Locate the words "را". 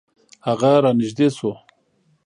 0.83-0.91